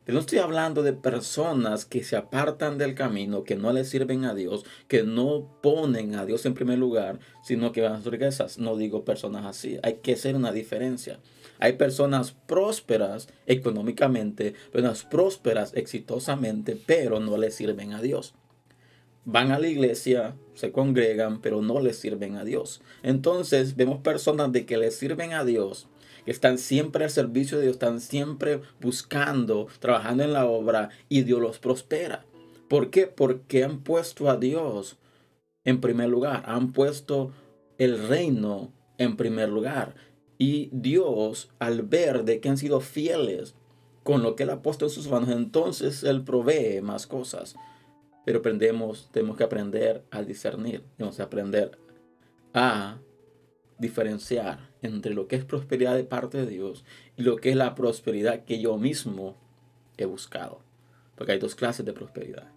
No 0.05 0.19
estoy 0.19 0.39
hablando 0.39 0.83
de 0.83 0.91
personas 0.91 1.86
que 1.86 2.03
se 2.03 2.17
apartan 2.17 2.77
del 2.77 2.93
camino, 2.93 3.45
que 3.45 3.55
no 3.55 3.72
le 3.72 3.86
sirven 3.86 4.25
a 4.25 4.36
Dios, 4.36 4.65
que 4.89 5.03
no 5.03 5.57
ponen 5.62 6.15
a 6.15 6.25
Dios 6.25 6.45
en 6.45 6.53
primer 6.53 6.77
lugar, 6.77 7.19
sino 7.41 7.72
que 7.72 7.79
van 7.79 7.93
a 7.93 8.01
sus 8.01 8.12
riquezas. 8.12 8.60
No 8.60 8.75
digo 8.75 9.05
personas 9.05 9.45
así. 9.45 9.79
Hay 9.81 10.00
que 10.03 10.13
hacer 10.13 10.36
una 10.36 10.51
diferencia. 10.51 11.19
Hay 11.57 11.74
personas 11.74 12.33
prósperas 12.33 13.29
económicamente, 13.45 14.53
personas 14.74 15.05
prósperas 15.05 15.74
exitosamente, 15.74 16.77
pero 16.86 17.22
no 17.22 17.38
le 17.38 17.50
sirven 17.50 17.93
a 17.93 18.01
Dios. 18.01 18.33
Van 19.24 19.53
a 19.53 19.60
la 19.60 19.67
iglesia, 19.67 20.36
se 20.53 20.74
congregan, 20.74 21.41
pero 21.41 21.62
no 21.62 21.79
le 21.79 21.93
sirven 21.93 22.36
a 22.36 22.43
Dios. 22.43 22.81
Entonces 23.03 23.77
vemos 23.77 24.01
personas 24.01 24.51
de 24.51 24.65
que 24.65 24.77
le 24.77 24.91
sirven 24.91 25.31
a 25.31 25.45
Dios, 25.45 25.88
están 26.25 26.57
siempre 26.57 27.03
al 27.03 27.09
servicio 27.09 27.57
de 27.57 27.63
Dios, 27.63 27.75
están 27.75 27.99
siempre 27.99 28.61
buscando, 28.79 29.67
trabajando 29.79 30.23
en 30.23 30.33
la 30.33 30.45
obra 30.45 30.89
y 31.09 31.23
Dios 31.23 31.41
los 31.41 31.59
prospera. 31.59 32.25
¿Por 32.67 32.89
qué? 32.89 33.07
Porque 33.07 33.63
han 33.63 33.79
puesto 33.79 34.29
a 34.29 34.37
Dios 34.37 34.97
en 35.65 35.81
primer 35.81 36.09
lugar, 36.09 36.43
han 36.45 36.71
puesto 36.71 37.31
el 37.77 38.07
reino 38.07 38.71
en 38.97 39.17
primer 39.17 39.49
lugar. 39.49 39.95
Y 40.37 40.69
Dios, 40.71 41.51
al 41.59 41.83
ver 41.83 42.23
de 42.23 42.39
que 42.39 42.49
han 42.49 42.57
sido 42.57 42.79
fieles 42.81 43.55
con 44.03 44.23
lo 44.23 44.35
que 44.35 44.43
Él 44.43 44.49
ha 44.49 44.61
puesto 44.61 44.85
en 44.85 44.91
sus 44.91 45.07
manos, 45.07 45.29
entonces 45.29 46.03
Él 46.03 46.23
provee 46.23 46.81
más 46.81 47.07
cosas. 47.07 47.55
Pero 48.25 48.39
aprendemos, 48.39 49.09
tenemos 49.11 49.37
que 49.37 49.43
aprender 49.43 50.03
a 50.11 50.21
discernir, 50.23 50.83
tenemos 50.97 51.17
que 51.17 51.23
aprender 51.23 51.77
a 52.53 52.97
diferenciar 53.77 54.72
entre 54.83 55.13
lo 55.13 55.27
que 55.27 55.35
es 55.35 55.45
prosperidad 55.45 55.95
de 55.95 56.03
parte 56.03 56.37
de 56.37 56.47
Dios 56.47 56.83
y 57.17 57.23
lo 57.23 57.37
que 57.37 57.49
es 57.49 57.55
la 57.55 57.73
prosperidad 57.73 58.43
que 58.43 58.59
yo 58.59 58.77
mismo 58.77 59.35
he 59.97 60.05
buscado. 60.05 60.61
Porque 61.15 61.31
hay 61.31 61.39
dos 61.39 61.55
clases 61.55 61.85
de 61.85 61.93
prosperidad. 61.93 62.51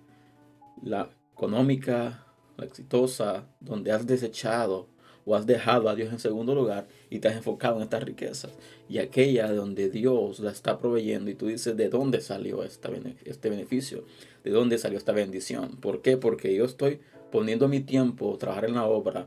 La 0.83 1.11
económica, 1.33 2.27
la 2.57 2.65
exitosa, 2.65 3.47
donde 3.61 3.93
has 3.93 4.07
desechado 4.07 4.89
o 5.25 5.35
has 5.35 5.47
dejado 5.47 5.89
a 5.89 5.95
Dios 5.95 6.13
en 6.13 6.19
segundo 6.19 6.55
lugar 6.55 6.87
y 7.11 7.19
te 7.19 7.29
has 7.29 7.37
enfocado 7.37 7.77
en 7.77 7.83
estas 7.83 8.03
riquezas. 8.03 8.53
Y 8.89 8.99
aquella 8.99 9.53
donde 9.53 9.91
Dios 9.91 10.41
la 10.41 10.51
está 10.51 10.79
proveyendo 10.79 11.31
y 11.31 11.35
tú 11.35 11.47
dices, 11.49 11.77
¿de 11.77 11.89
dónde 11.89 12.21
salió 12.21 12.63
esta, 12.63 12.91
este 13.25 13.51
beneficio? 13.51 14.05
¿De 14.45 14.51
dónde 14.51 14.79
salió 14.79 14.99
esta 14.99 15.13
bendición? 15.13 15.77
¿Por 15.77 16.01
qué? 16.01 16.17
Porque 16.17 16.55
yo 16.55 16.65
estoy 16.65 17.01
poniendo 17.33 17.69
mi 17.69 17.81
tiempo, 17.81 18.35
a 18.35 18.39
trabajar 18.39 18.67
en 18.67 18.77
la 18.77 18.87
obra 18.87 19.27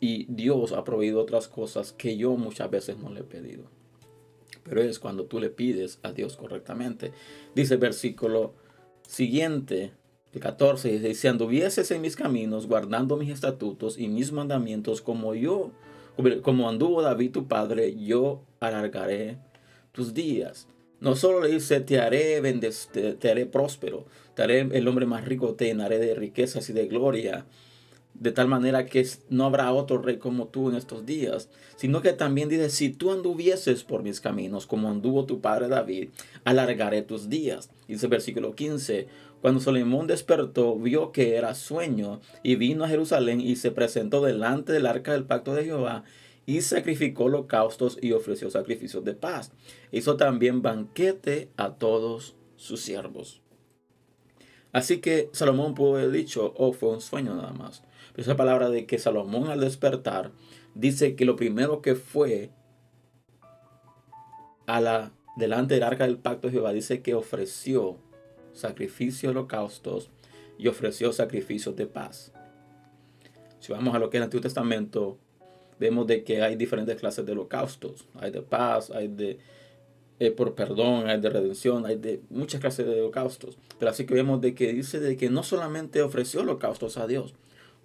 y 0.00 0.26
Dios 0.28 0.72
ha 0.72 0.84
proveído 0.84 1.20
otras 1.20 1.48
cosas 1.48 1.92
que 1.92 2.16
yo 2.16 2.36
muchas 2.36 2.70
veces 2.70 2.98
no 2.98 3.10
le 3.10 3.20
he 3.20 3.24
pedido. 3.24 3.64
Pero 4.64 4.82
es 4.82 4.98
cuando 4.98 5.24
tú 5.24 5.40
le 5.40 5.50
pides 5.50 5.98
a 6.02 6.12
Dios 6.12 6.36
correctamente. 6.36 7.12
Dice 7.54 7.74
el 7.74 7.80
versículo 7.80 8.54
siguiente, 9.06 9.92
el 10.32 10.40
14 10.40 10.92
dice, 10.92 11.14
si 11.14 11.26
anduvieses 11.26 11.90
en 11.90 12.02
mis 12.02 12.16
caminos, 12.16 12.66
guardando 12.66 13.16
mis 13.16 13.30
estatutos 13.30 13.98
y 13.98 14.08
mis 14.08 14.30
mandamientos, 14.30 15.00
como 15.00 15.34
yo, 15.34 15.72
como 16.42 16.68
anduvo 16.68 17.02
David 17.02 17.32
tu 17.32 17.48
padre, 17.48 17.96
yo 17.96 18.42
alargaré 18.60 19.38
tus 19.92 20.14
días. 20.14 20.68
No 21.00 21.16
solo 21.16 21.40
le 21.40 21.48
dice, 21.48 21.80
te 21.80 22.00
haré, 22.00 22.40
te 22.92 23.30
haré 23.30 23.46
próspero, 23.46 24.06
te 24.34 24.42
haré 24.42 24.60
el 24.60 24.86
hombre 24.86 25.06
más 25.06 25.24
rico, 25.24 25.54
te 25.54 25.66
llenaré 25.66 25.98
de 25.98 26.14
riquezas 26.14 26.68
y 26.68 26.72
de 26.72 26.86
gloria 26.86 27.46
de 28.20 28.32
tal 28.32 28.48
manera 28.48 28.86
que 28.86 29.06
no 29.28 29.44
habrá 29.44 29.72
otro 29.72 29.98
rey 29.98 30.18
como 30.18 30.48
tú 30.48 30.68
en 30.68 30.76
estos 30.76 31.06
días, 31.06 31.48
sino 31.76 32.02
que 32.02 32.12
también 32.12 32.48
dice, 32.48 32.70
si 32.70 32.90
tú 32.90 33.12
anduvieses 33.12 33.84
por 33.84 34.02
mis 34.02 34.20
caminos, 34.20 34.66
como 34.66 34.90
anduvo 34.90 35.24
tu 35.24 35.40
padre 35.40 35.68
David, 35.68 36.10
alargaré 36.44 37.02
tus 37.02 37.28
días. 37.28 37.70
Dice 37.86 38.06
el 38.06 38.10
versículo 38.10 38.54
15, 38.54 39.06
cuando 39.40 39.60
Salomón 39.60 40.08
despertó, 40.08 40.76
vio 40.76 41.12
que 41.12 41.36
era 41.36 41.54
sueño, 41.54 42.20
y 42.42 42.56
vino 42.56 42.84
a 42.84 42.88
Jerusalén 42.88 43.40
y 43.40 43.56
se 43.56 43.70
presentó 43.70 44.20
delante 44.20 44.72
del 44.72 44.86
arca 44.86 45.12
del 45.12 45.24
pacto 45.24 45.54
de 45.54 45.64
Jehová, 45.64 46.04
y 46.44 46.62
sacrificó 46.62 47.24
holocaustos 47.24 47.98
y 48.00 48.12
ofreció 48.12 48.50
sacrificios 48.50 49.04
de 49.04 49.14
paz. 49.14 49.52
Hizo 49.92 50.16
también 50.16 50.62
banquete 50.62 51.50
a 51.56 51.74
todos 51.74 52.36
sus 52.56 52.80
siervos. 52.80 53.42
Así 54.72 54.98
que 54.98 55.28
Salomón 55.32 55.74
pudo 55.74 55.96
haber 55.96 56.10
dicho, 56.10 56.54
oh, 56.56 56.72
fue 56.72 56.90
un 56.90 57.00
sueño 57.00 57.34
nada 57.34 57.52
más. 57.52 57.82
Esa 58.18 58.36
palabra 58.36 58.68
de 58.68 58.84
que 58.84 58.98
Salomón 58.98 59.48
al 59.48 59.60
despertar 59.60 60.32
dice 60.74 61.14
que 61.14 61.24
lo 61.24 61.36
primero 61.36 61.82
que 61.82 61.94
fue 61.94 62.50
a 64.66 64.80
la, 64.80 65.12
delante 65.36 65.74
del 65.74 65.84
arca 65.84 66.04
del 66.04 66.18
pacto 66.18 66.48
de 66.48 66.54
Jehová, 66.54 66.72
dice 66.72 67.00
que 67.00 67.14
ofreció 67.14 67.96
sacrificios 68.52 69.30
holocaustos 69.30 70.10
y 70.58 70.66
ofreció 70.66 71.12
sacrificios 71.12 71.76
de 71.76 71.86
paz. 71.86 72.32
Si 73.60 73.70
vamos 73.70 73.94
a 73.94 74.00
lo 74.00 74.10
que 74.10 74.16
es 74.16 74.18
el 74.18 74.24
Antiguo 74.24 74.42
Testamento, 74.42 75.16
vemos 75.78 76.08
de 76.08 76.24
que 76.24 76.42
hay 76.42 76.56
diferentes 76.56 76.96
clases 76.98 77.24
de 77.24 77.30
holocaustos. 77.30 78.08
Hay 78.16 78.32
de 78.32 78.42
paz, 78.42 78.90
hay 78.90 79.06
de 79.06 79.38
eh, 80.18 80.32
por 80.32 80.56
perdón, 80.56 81.08
hay 81.08 81.20
de 81.20 81.30
redención, 81.30 81.86
hay 81.86 81.94
de 81.94 82.20
muchas 82.30 82.60
clases 82.60 82.84
de 82.84 83.00
holocaustos. 83.00 83.58
Pero 83.78 83.92
así 83.92 84.06
que 84.06 84.14
vemos 84.14 84.40
de 84.40 84.56
que 84.56 84.72
dice 84.72 84.98
de 84.98 85.16
que 85.16 85.30
no 85.30 85.44
solamente 85.44 86.02
ofreció 86.02 86.40
holocaustos 86.40 86.98
a 86.98 87.06
Dios, 87.06 87.36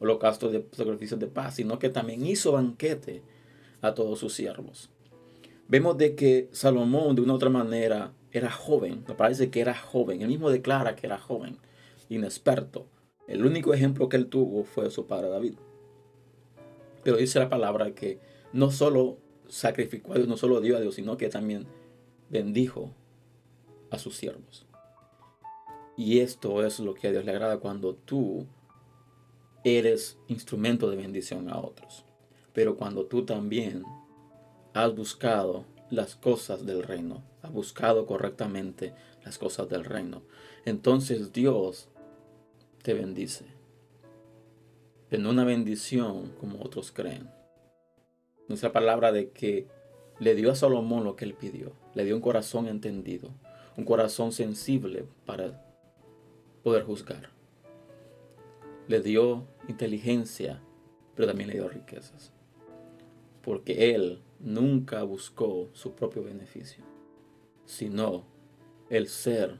holocaustos 0.03 0.51
de 0.51 0.65
sacrificios 0.71 1.19
de 1.19 1.27
paz, 1.27 1.55
sino 1.55 1.79
que 1.79 1.89
también 1.89 2.25
hizo 2.25 2.51
banquete 2.51 3.23
a 3.81 3.93
todos 3.93 4.19
sus 4.19 4.33
siervos. 4.33 4.89
Vemos 5.67 5.97
de 5.97 6.15
que 6.15 6.49
Salomón 6.51 7.15
de 7.15 7.21
una 7.21 7.33
otra 7.33 7.49
manera 7.49 8.13
era 8.31 8.51
joven, 8.51 9.03
me 9.07 9.15
parece 9.15 9.49
que 9.49 9.61
era 9.61 9.75
joven, 9.75 10.21
él 10.21 10.27
mismo 10.27 10.49
declara 10.49 10.95
que 10.95 11.07
era 11.07 11.17
joven, 11.17 11.57
inexperto. 12.09 12.85
El 13.27 13.45
único 13.45 13.73
ejemplo 13.73 14.09
que 14.09 14.17
él 14.17 14.27
tuvo 14.27 14.65
fue 14.65 14.89
su 14.91 15.05
padre 15.07 15.29
David. 15.29 15.53
Pero 17.03 17.17
dice 17.17 17.39
la 17.39 17.49
palabra 17.49 17.91
que 17.91 18.19
no 18.51 18.71
solo 18.71 19.17
sacrificó 19.47 20.13
a 20.13 20.15
Dios, 20.15 20.27
no 20.27 20.37
solo 20.37 20.59
dio 20.61 20.75
a 20.75 20.81
Dios, 20.81 20.95
sino 20.95 21.17
que 21.17 21.29
también 21.29 21.65
bendijo 22.29 22.91
a 23.89 23.99
sus 23.99 24.17
siervos. 24.17 24.65
Y 25.95 26.19
esto 26.19 26.65
es 26.65 26.79
lo 26.79 26.93
que 26.93 27.07
a 27.07 27.11
Dios 27.11 27.23
le 27.23 27.31
agrada 27.31 27.59
cuando 27.59 27.93
tú 27.93 28.47
eres 29.63 30.17
instrumento 30.27 30.89
de 30.89 30.95
bendición 30.95 31.49
a 31.49 31.59
otros. 31.59 32.05
Pero 32.53 32.77
cuando 32.77 33.05
tú 33.05 33.25
también 33.25 33.83
has 34.73 34.95
buscado 34.95 35.65
las 35.89 36.15
cosas 36.15 36.65
del 36.65 36.83
reino, 36.83 37.23
has 37.41 37.51
buscado 37.51 38.05
correctamente 38.05 38.93
las 39.23 39.37
cosas 39.37 39.69
del 39.69 39.85
reino, 39.85 40.23
entonces 40.65 41.31
Dios 41.33 41.89
te 42.81 42.93
bendice. 42.93 43.45
Pero 45.09 45.23
no 45.23 45.29
una 45.29 45.45
bendición 45.45 46.31
como 46.39 46.61
otros 46.63 46.91
creen. 46.91 47.29
Nuestra 48.47 48.71
palabra 48.71 49.11
de 49.11 49.29
que 49.29 49.67
le 50.19 50.35
dio 50.35 50.51
a 50.51 50.55
Salomón 50.55 51.03
lo 51.03 51.15
que 51.15 51.25
él 51.25 51.33
pidió. 51.33 51.71
Le 51.93 52.05
dio 52.05 52.15
un 52.15 52.21
corazón 52.21 52.67
entendido, 52.67 53.29
un 53.77 53.85
corazón 53.85 54.31
sensible 54.31 55.05
para 55.25 55.65
poder 56.63 56.83
juzgar. 56.83 57.32
Le 58.87 59.01
dio 59.01 59.47
inteligencia, 59.67 60.61
pero 61.15 61.27
también 61.27 61.49
le 61.49 61.55
dio 61.55 61.67
riquezas. 61.67 62.33
Porque 63.41 63.93
él 63.93 64.21
nunca 64.39 65.03
buscó 65.03 65.69
su 65.73 65.93
propio 65.93 66.23
beneficio, 66.23 66.83
sino 67.65 68.25
el 68.89 69.07
ser 69.07 69.59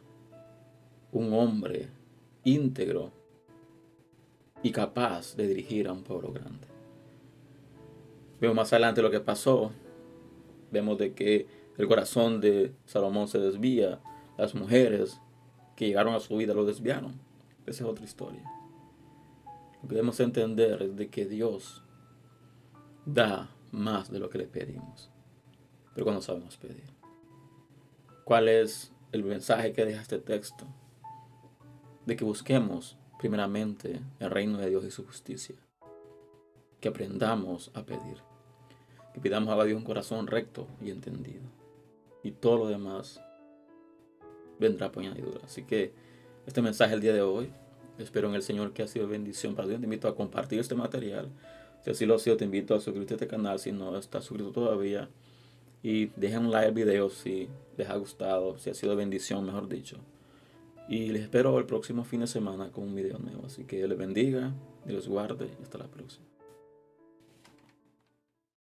un 1.12 1.34
hombre 1.34 1.90
íntegro 2.44 3.12
y 4.62 4.72
capaz 4.72 5.36
de 5.36 5.48
dirigir 5.48 5.88
a 5.88 5.94
un 5.94 6.04
pueblo 6.04 6.32
grande. 6.32 6.68
Veo 8.40 8.54
más 8.54 8.74
adelante 8.74 9.02
lo 9.02 9.12
que 9.12 9.20
pasó 9.20 9.72
vemos 10.74 10.98
de 10.98 11.14
que 11.14 11.48
el 11.78 11.88
corazón 11.88 12.42
de 12.42 12.74
Salomón 12.86 13.30
se 13.30 13.40
desvía, 13.40 14.02
las 14.38 14.56
mujeres 14.56 15.22
que 15.78 15.88
llegaron 15.88 16.16
a 16.16 16.20
su 16.20 16.36
vida 16.36 16.54
lo 16.54 16.66
desviaron. 16.66 17.14
Esa 17.66 17.84
es 17.84 17.90
otra 17.90 18.04
historia. 18.04 18.44
Debemos 19.84 20.20
entender 20.20 20.94
de 20.94 21.10
que 21.10 21.26
Dios 21.26 21.84
da 23.06 23.50
más 23.72 24.12
de 24.12 24.20
lo 24.20 24.30
que 24.30 24.38
le 24.38 24.48
pedimos, 24.48 25.12
pero 25.94 26.06
cuando 26.06 26.22
sabemos 26.22 26.58
pedir. 26.58 26.92
¿Cuál 28.24 28.48
es 28.48 28.94
el 29.12 29.24
mensaje 29.24 29.74
que 29.74 29.86
deja 29.86 30.02
este 30.02 30.20
texto? 30.20 30.66
De 32.06 32.16
que 32.16 32.24
busquemos 32.24 32.98
primeramente 33.20 34.02
el 34.20 34.32
reino 34.32 34.58
de 34.58 34.70
Dios 34.70 34.86
y 34.86 34.92
su 34.92 35.06
justicia. 35.06 35.56
Que 36.80 36.90
aprendamos 36.90 37.72
a 37.74 37.84
pedir 37.84 38.18
que 39.14 39.22
pidamos 39.22 39.58
a 39.58 39.64
Dios 39.64 39.78
un 39.78 39.86
corazón 39.86 40.28
recto 40.28 40.68
y 40.82 40.90
entendido. 40.90 41.44
Y 42.24 42.32
todo 42.32 42.58
lo 42.58 42.68
demás 42.68 43.22
vendrá 44.60 44.92
por 44.92 45.04
añadidura. 45.04 45.42
Así 45.44 45.64
que 45.64 45.94
este 46.48 46.62
mensaje 46.62 46.96
el 46.96 47.02
día 47.02 47.14
de 47.14 47.22
hoy, 47.22 47.54
espero 47.98 48.30
en 48.30 48.36
el 48.36 48.44
Señor 48.44 48.74
que 48.74 48.84
ha 48.84 48.88
sido 48.88 49.08
bendición 49.08 49.56
para 49.56 49.68
Dios. 49.68 49.80
Te 49.80 49.86
invito 49.86 50.08
a 50.08 50.16
compartir 50.16 50.60
este 50.60 50.76
material. 50.76 51.30
Si 51.84 51.92
así 51.92 52.06
lo 52.06 52.16
ha 52.16 52.20
sido, 52.20 52.38
te 52.38 52.46
invito 52.46 52.76
a 52.76 52.80
suscribirte 52.80 53.14
a 53.14 53.18
este 53.18 53.28
canal 53.28 53.60
si 53.60 53.72
no 53.72 53.98
estás 53.98 54.26
suscrito 54.26 54.52
todavía. 54.52 55.10
Y 55.82 56.08
dejen 56.16 56.46
un 56.46 56.52
like 56.52 56.68
al 56.68 56.74
video 56.74 57.10
si 57.10 57.50
les 57.78 57.90
ha 57.90 57.96
gustado, 57.96 58.58
si 58.58 58.70
ha 58.70 58.74
sido 58.74 58.96
bendición, 58.96 59.46
mejor 59.46 59.68
dicho. 59.68 59.98
Y 60.88 61.10
les 61.10 61.24
espero 61.24 61.58
el 61.60 61.66
próximo 61.66 62.04
fin 62.04 62.22
de 62.22 62.28
semana 62.28 62.72
con 62.72 62.86
un 62.86 62.96
video 62.96 63.18
nuevo. 63.20 63.46
Así 63.46 63.66
que 63.66 63.78
Dios 63.78 63.90
les 63.90 63.98
bendiga, 63.98 64.54
Dios 64.86 65.08
guarde 65.08 65.50
y 65.60 65.64
hasta 65.64 65.78
la 65.78 65.88
próxima. 65.88 66.33